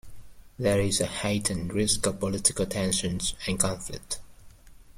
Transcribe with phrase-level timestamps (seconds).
[0.57, 4.19] There is a heightened risk of political tension and conflict.